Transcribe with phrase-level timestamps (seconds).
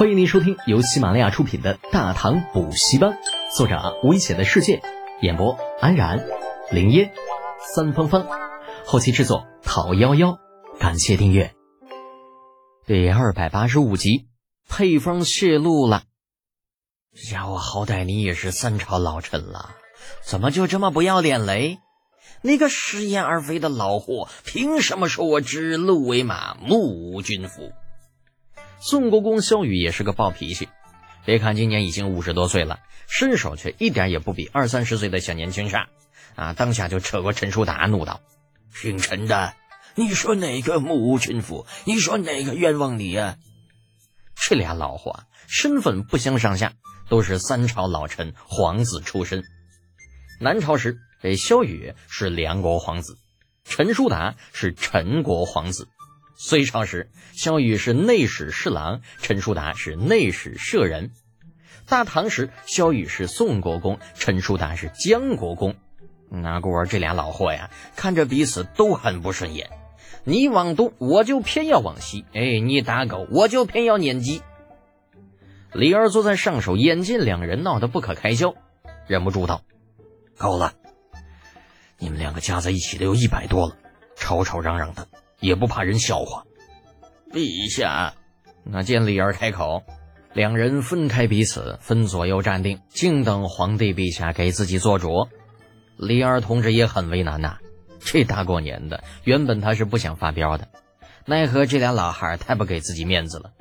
[0.00, 3.10] 欢迎您收听由喜马拉雅出品的《大唐补习班》，
[3.54, 4.80] 作者危险的世界，
[5.20, 6.26] 演播安然、
[6.70, 7.12] 林烟、
[7.74, 8.26] 三芳芳，
[8.86, 10.38] 后期制作陶幺幺。
[10.78, 11.54] 感谢订阅。
[12.86, 14.26] 第二百八十五集，
[14.70, 16.04] 配方泄露了。
[17.30, 19.76] 家伙，好歹你也是三朝老臣了，
[20.24, 21.76] 怎么就这么不要脸嘞？
[22.40, 27.74] 那个食言而肥的老货，凭什么说我指鹿为马，目无君夫？
[28.82, 30.70] 宋国公萧雨也是个暴脾气，
[31.26, 35.88] 别看今年已经五十多岁了，身手却一点也不比二三十岁的小年轻差。
[36.34, 38.22] 啊，当下就扯过陈叔达，怒道
[38.72, 39.52] ：“姓陈的，
[39.96, 41.66] 你说哪个目无君府？
[41.84, 43.36] 你说哪个冤枉你呀？”
[44.34, 46.72] 这俩老货身份不相上下，
[47.10, 49.44] 都是三朝老臣、皇子出身。
[50.40, 53.18] 南朝时，这萧雨是梁国皇子，
[53.64, 55.86] 陈叔达是陈国皇子。
[56.42, 61.10] 隋朝时，萧雨是内史侍郎，陈叔达是内史舍人。
[61.86, 65.74] 大唐时，萧雨是宋国公，陈叔达是江国公。
[66.30, 69.68] 那故而这俩老货呀，看着彼此都很不顺眼。
[70.24, 74.40] 你往东，我就偏要往西；哎，你打狗，我就偏要撵鸡。
[75.74, 78.54] 李二坐在上首，眼见两人闹得不可开交，
[79.06, 79.62] 忍不住道
[80.38, 80.72] ：“够了！
[81.98, 83.76] 你们两个加在一起都有一百多了，
[84.16, 85.06] 吵吵嚷嚷的。”
[85.40, 86.44] 也不怕人笑话，
[87.32, 88.14] 陛下。
[88.62, 89.82] 那见李儿开口，
[90.34, 95.28] 两人分开彼此，分左右站定，静等皇帝陛下给自己做主。
[95.96, 97.58] 李儿同志也很为难呐，
[98.00, 100.68] 这大过年的，原本他是不想发飙的，
[101.24, 103.52] 奈何这俩老汉太不给自己面子了，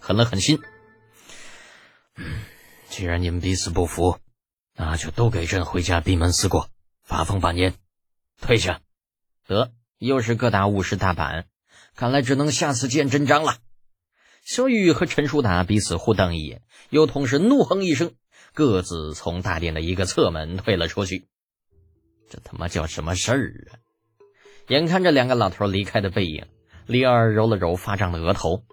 [0.00, 0.58] 狠了狠心。
[2.16, 2.24] 嗯，
[2.88, 4.18] 既然你们彼此不服，
[4.76, 6.68] 那就都给朕回家闭门思过，
[7.04, 7.74] 发疯半年，
[8.40, 8.80] 退下，
[9.46, 9.72] 得。
[9.98, 11.46] 又是各打五十大板，
[11.94, 13.56] 看来只能下次见真章了。
[14.44, 18.12] 萧玉和陈叔达彼此互瞪一眼，又同时怒哼一声，
[18.54, 21.28] 各自从大殿的一个侧门退了出去。
[22.30, 23.76] 这他妈叫什么事儿啊？
[24.68, 26.46] 眼看着两个老头离开的背影，
[26.86, 28.64] 李二揉了揉发胀的额头。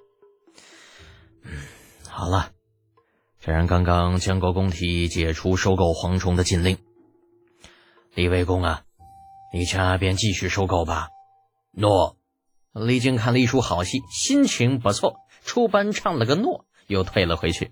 [1.44, 1.51] 嗯，
[2.09, 2.51] 好了，
[3.39, 6.77] 既然刚刚江国公提解除收购蝗虫的禁令，
[8.13, 8.83] 李卫公啊，
[9.53, 11.09] 你家便继续收购吧。
[11.78, 12.16] 诺，
[12.74, 17.72] 李靖看了一出好戏，心情不错，出班唱了个诺，又退了回去。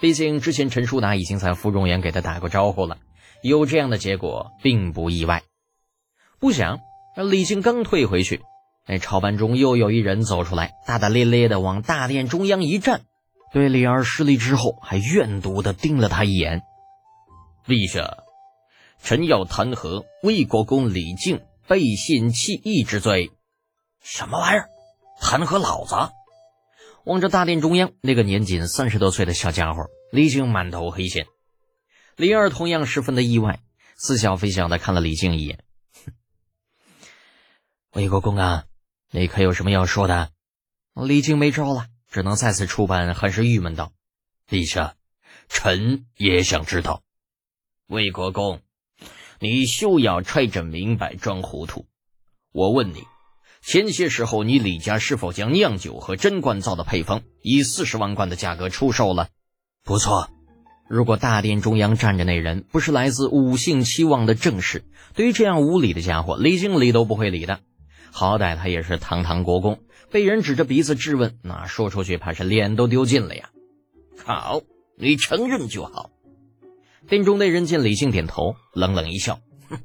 [0.00, 2.98] 毕竟之前陈叔达已经在芙蓉园给他打过招呼了，
[3.42, 5.42] 有这样的结果并不意外。
[6.38, 6.78] 不想，
[7.16, 8.40] 李靖刚退回去，
[8.86, 13.00] 那朝班中又有一人走出来，大大咧咧的往大殿中央一站，
[13.52, 16.62] 对李儿施礼之后，还怨毒的盯了他一眼。
[17.66, 18.18] 陛下，
[19.02, 21.40] 臣要弹劾魏国公李靖。
[21.68, 23.30] 背信弃义之罪，
[24.00, 24.70] 什么玩意儿？
[25.20, 25.94] 弹劾老子！
[27.04, 31.26] 望着大殿中央那个年仅三十多岁的小家伙，李靖满头黑线。
[32.16, 33.60] 李二同样十分的意外，
[33.98, 35.62] 似笑非笑的看了李靖一眼。
[37.92, 38.64] 魏国公啊，
[39.10, 40.30] 你可有什么要说的？
[40.94, 43.92] 李靖没招了，只能再次出班，很是郁闷道
[44.48, 44.94] ：“陛下，
[45.50, 47.02] 臣也想知道，
[47.88, 48.62] 魏国公。”
[49.40, 51.86] 你休要揣着明白装糊涂！
[52.52, 53.04] 我问你，
[53.62, 59.28] 前些时候你李家是否将酿酒和真罐造的配方以四十万贯的价格出售了？
[59.84, 60.28] 不错。
[60.88, 64.84] 如果大殿中央站着那人不是来自五姓七望的正室，
[65.14, 67.60] 对于这样无礼的家伙，李经理都不会理的。
[68.10, 69.78] 好歹他也是堂堂国公，
[70.10, 73.50] 被人指着鼻子质问，那说出去怕是脸都丢尽了呀。
[74.24, 74.62] 好，
[74.96, 76.10] 你承认就好。
[77.08, 79.80] 殿中那人见李靖点头，冷冷一笑：“哼，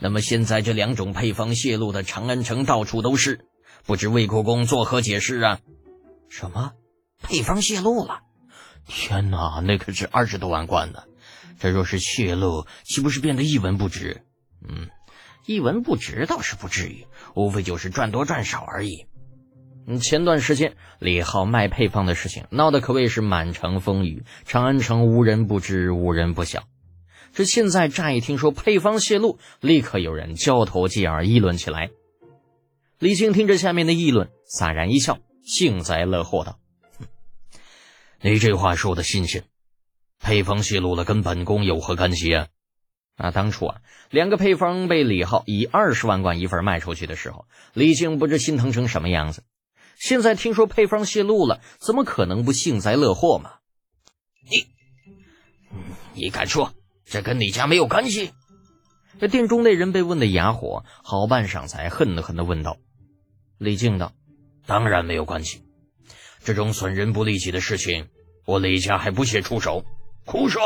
[0.00, 3.46] 那么现在这两种配方泄露的长安城到处都是，
[3.86, 5.60] 不知魏国公作何解释啊
[6.28, 6.72] ？”“什么？
[7.22, 8.22] 配方泄露了？
[8.86, 11.04] 天哪，那可是二十多万贯呢！
[11.60, 14.24] 这若是泄露，岂不是变得一文不值？
[14.68, 14.88] 嗯，
[15.46, 17.06] 一文不值倒是不至于，
[17.36, 19.06] 无非就是赚多赚少而已。”
[20.00, 26.64] 前段时间李浩卖配方的事情闹得可谓是满城风雨，长安城无人不知，无人不晓。
[27.32, 31.90] 这现在乍一听说配方泄露，立刻有人交头接耳议论起来。
[32.98, 36.58] 李靖听着下面的议论，洒然一笑，幸灾乐祸道
[38.20, 39.44] ：“你这话说的新鲜，
[40.20, 42.48] 配方泄露了，跟本宫有何干系啊？
[43.16, 43.80] 啊，当初啊，
[44.10, 49.42] 两个配方被李浩以二十万贯一份卖出去的时候，李靖不知心疼成什么样子。”
[50.00, 53.56] 现在听说配方泄露了，怎么可能不幸灾乐祸嘛？
[54.50, 54.64] 你，
[56.14, 56.72] 你敢说
[57.04, 58.30] 这跟你家没有关系？
[59.20, 62.78] 这店中那人被问的哑火，好半晌才恨狠狠的问道
[63.60, 64.14] ：“李靖道，
[64.64, 65.64] 当然没有关系。
[66.42, 68.08] 这种损人不利己的事情，
[68.46, 69.84] 我李家还不屑出手。
[70.24, 70.62] 胡说！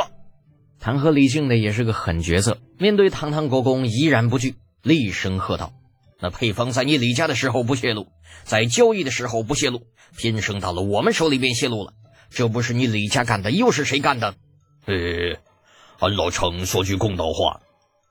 [0.79, 5.73] 弹劾李靖的也是个狠角色，面对堂堂国公依然不惧，厉声喝道
[6.21, 8.09] ：“那配方在你李家的时候不泄露，
[8.45, 11.93] 在交易的时候不泄露，偏生到了我们手里便泄露了，
[12.31, 14.35] 这不是你李家干的，又是谁干的？”
[14.87, 14.95] 呃，
[15.99, 17.61] 俺老程说句公道话。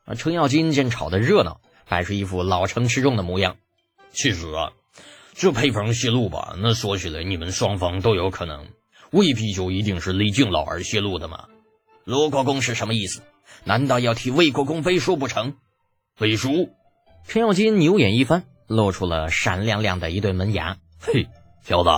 [0.06, 3.58] 啊，程咬金见吵得热闹，摆出一副老成持重的模样。
[4.12, 4.74] 其实啊。
[5.36, 8.68] 这配方泄露吧，那说起来你们双方都有可能，
[9.12, 11.46] 未必就一定是李靖老儿泄露的嘛。
[12.04, 13.24] 罗国公是什么意思？
[13.64, 15.56] 难道要替魏国公背书不成？
[16.20, 16.70] 背书？
[17.28, 20.78] 陈咬金牛眼一翻，露出了闪亮亮的一对门牙。
[21.00, 21.28] 嘿，
[21.64, 21.90] 小子，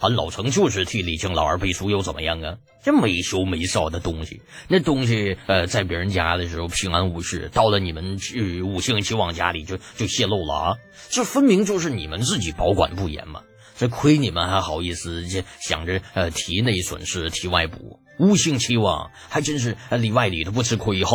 [0.00, 2.58] 俺老程就是替李靖老二背书，又怎么样啊？
[2.82, 10.76] 这没羞没臊的东西，那东西呃，在别人家的时候平安无事，到了你们去五姓齐王家里就就泄露了啊！
[11.10, 13.42] 这分明就是你们自己保管不严嘛！
[13.76, 21.12] 这亏你们还好意思这想着呃提内损失提外补，五姓齐王还真是里外里都不吃亏哈！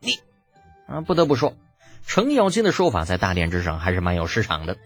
[0.00, 0.12] 你
[0.86, 1.56] 啊，不得不说，
[2.06, 4.78] 程咬金的说法在大殿之上还是蛮有市场的。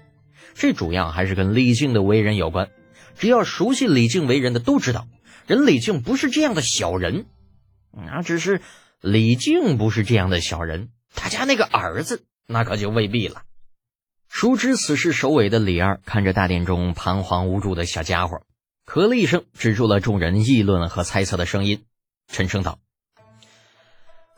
[0.54, 2.70] 这主要还是跟李靖的为人有关，
[3.16, 5.06] 只要熟悉李靖为人的都知道。
[5.46, 7.26] 人李靖不是这样的小人，
[7.92, 8.60] 啊，只是
[9.00, 13.42] 李靖不是这样的小人，他家那个儿子那可就未必了。
[14.28, 18.42] 熟知此事首尾的李二看着大殿中彷徨无助的小家伙，
[18.86, 21.84] 咳了一声，止住了众人议论和猜测的声音，
[22.28, 22.78] 沉声道：“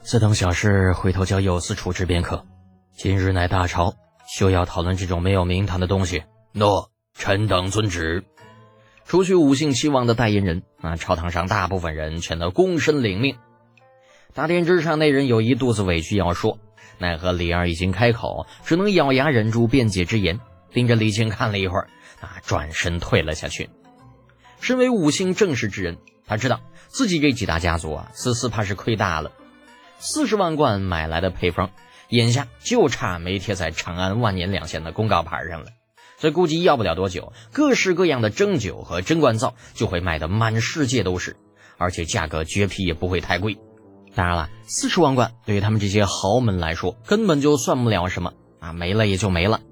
[0.03, 2.47] 此等小事，回头交右司处置便可。
[2.95, 3.95] 今日乃大朝，
[4.29, 6.23] 休要讨论这种没有名堂的东西。”
[6.53, 8.25] 诺，臣等遵旨。
[9.07, 13.37] 除去五姓七王的代言人啊，朝堂上大部分人全都躬身领命。
[14.35, 16.59] 大殿之上，那人有一肚子委屈要说，
[16.99, 20.39] 奈何李二已经开口，只能咬牙忍住辩解之言，
[20.71, 21.89] 盯着李靖看了一会儿，
[22.21, 23.71] 啊，转身退了下去。
[24.61, 29.33] 身为五姓正室之人，他知道自己这几大家族啊，此次怕是亏大了。
[29.99, 31.71] 四十万贯买来的配方，
[32.13, 35.69] 眼下就差没贴在长安万年两县的公告牌上了。
[36.19, 41.37] 所以估计要不了多久，各式各样的蒸酒和蒸罐灶就会卖得满世界都是，
[41.79, 43.59] 而且价格绝皮也不会太贵。
[44.15, 49.63] 当然了，四十万贯对于他们这些豪门来说根本就算不了什么啊，没了也就没了。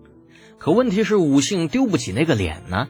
[0.58, 2.88] 可问题是武姓丢不起那个脸呢？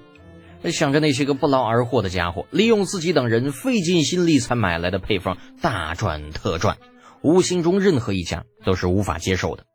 [0.71, 6.79] 想着那些个不劳而获的家伙，利用自己等人费尽心力才买来的配方大赚特赚，
[7.23, 9.67] 五姓中任何一家都是无法接受的。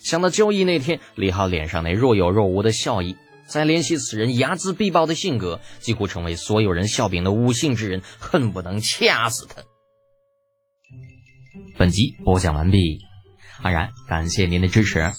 [0.00, 3.16] 想到交易那天，李浩脸上那若有若无的笑意，
[3.46, 9.62] 再联系此人睚眦必报的性格，几乎成为所有人笑柄的无姓之人，恨不能掐死他。
[11.76, 13.00] 本集播讲完毕，
[13.60, 15.12] 安然感谢您的支持。